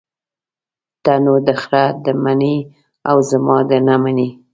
[1.03, 2.55] ته نو دخره ده منې
[3.09, 4.29] او زما ده نه منې.